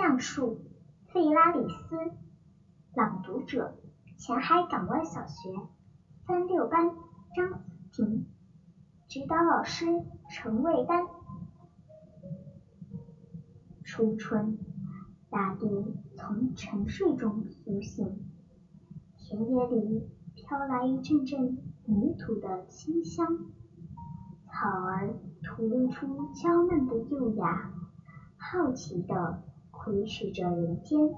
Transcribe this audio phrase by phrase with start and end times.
[0.00, 0.62] 橡树，
[1.08, 1.94] 费拉里斯。
[2.94, 3.74] 朗读者：
[4.16, 5.50] 前海港湾小学
[6.26, 6.94] 三六班
[7.36, 8.26] 张子婷，
[9.08, 9.84] 指导老师：
[10.30, 11.04] 陈卫丹。
[13.84, 14.56] 初春，
[15.28, 15.68] 大地
[16.16, 18.24] 从沉睡中苏醒，
[19.18, 23.26] 田野里飘来一阵阵泥土的清香，
[24.46, 25.12] 草儿
[25.42, 27.70] 吐露出娇嫩的幼芽，
[28.38, 29.42] 好奇地
[29.82, 31.08] 窥视着人间。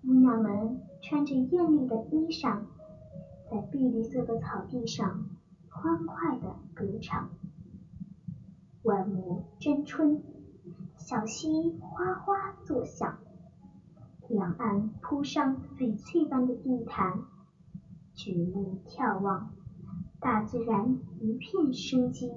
[0.00, 2.60] 姑娘们穿着艳丽的衣裳，
[3.50, 5.26] 在碧绿色的草地上
[5.68, 7.30] 欢快地歌唱。
[8.82, 10.22] 万物争春，
[10.98, 13.18] 小溪哗哗作响，
[14.28, 17.24] 两岸铺上翡翠般的地毯，
[18.14, 19.50] 举目眺望，
[20.20, 22.30] 大自然一片生机，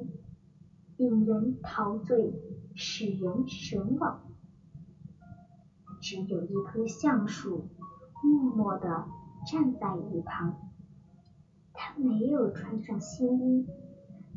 [0.97, 2.33] 令人陶醉，
[2.73, 4.30] 使人神往。
[6.01, 7.69] 只有一棵橡树
[8.23, 9.07] 默默地
[9.45, 10.57] 站在一旁，
[11.73, 13.67] 它没有穿上新衣，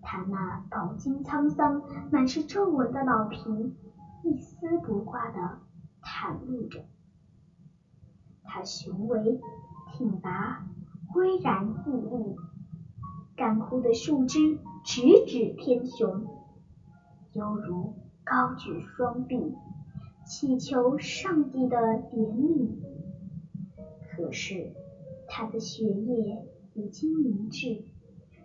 [0.02, 3.38] 它那饱经沧桑、满是皱纹的老皮
[4.22, 5.58] 一丝不挂地
[6.02, 6.84] 袒露着。
[8.42, 9.40] 它雄伟
[9.92, 10.66] 挺拔、
[11.14, 12.36] 巍然屹立，
[13.36, 16.26] 干枯的树枝直指天雄，
[17.32, 19.54] 犹如高举双臂。
[20.26, 22.78] 祈求上帝的怜悯，
[24.08, 24.72] 可是
[25.28, 27.84] 他的血液已经凝滞，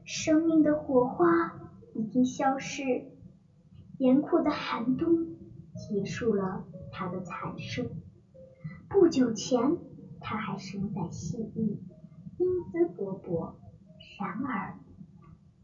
[0.03, 2.83] 生命的火花已经消失，
[3.97, 5.38] 严酷的寒冬
[5.73, 7.89] 结束了他的残生。
[8.89, 9.77] 不久前
[10.19, 11.77] 他还神采奕奕，
[12.38, 13.53] 英姿勃勃，
[14.19, 14.77] 然而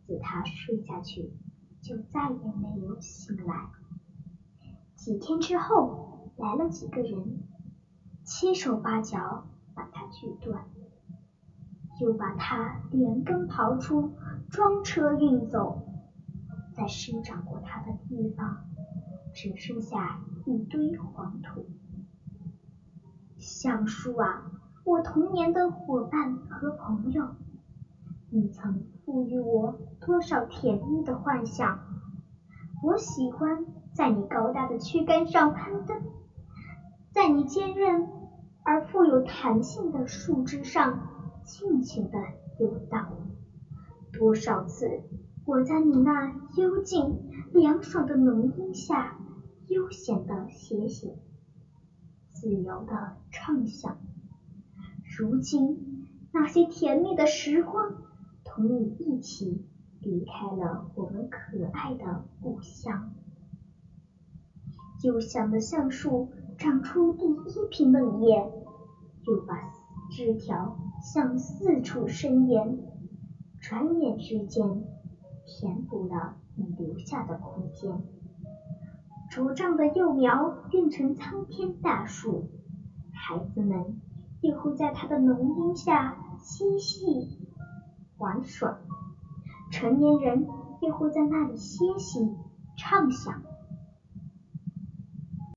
[0.08, 1.34] 自他睡下去，
[1.82, 3.70] 就再也没有醒来。
[5.06, 7.44] 几天之后，来了几个人，
[8.24, 10.66] 七手八脚把它锯断，
[12.02, 14.16] 又把它连根刨出，
[14.50, 15.86] 装车运走。
[16.74, 18.66] 在生长过它的地方，
[19.32, 21.68] 只剩下一堆黄土。
[23.38, 24.52] 橡树啊，
[24.86, 27.36] 我童年的伙伴和朋友，
[28.32, 31.78] 你曾赋予我多少甜蜜的幻想？
[32.82, 33.68] 我喜欢。
[33.96, 36.02] 在你高大的躯干上攀登，
[37.12, 38.10] 在你坚韧
[38.62, 41.00] 而富有弹性的树枝上
[41.46, 42.20] 尽情的
[42.60, 43.08] 游荡。
[44.12, 45.02] 多少次，
[45.46, 47.22] 我在你那幽静
[47.54, 49.18] 凉爽的浓荫下
[49.68, 51.14] 悠闲的歇息，
[52.32, 53.98] 自由的畅想。
[55.18, 57.96] 如今，那些甜蜜的时光
[58.44, 59.66] 同你一起
[60.02, 63.14] 离开了我们可爱的故乡。
[65.06, 68.52] 又响的橡树长出第一批嫩叶，
[69.28, 69.72] 又把
[70.10, 72.80] 枝条向四处伸延，
[73.62, 74.84] 转眼之间
[75.46, 78.02] 填补了你留下的空间。
[79.30, 82.50] 茁壮的幼苗变成苍天大树，
[83.14, 84.02] 孩子们
[84.42, 87.48] 也会在它的浓荫下嬉戏
[88.18, 88.80] 玩耍，
[89.72, 90.48] 成年人
[90.82, 92.34] 也会在那里歇息
[92.76, 93.44] 畅想。